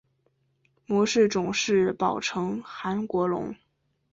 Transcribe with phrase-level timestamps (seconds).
[0.87, 3.53] 模式种是宝城韩国龙。